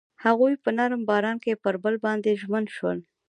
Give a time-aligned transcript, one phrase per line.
[0.23, 2.97] هغوی په نرم باران کې پر بل باندې ژمن شول.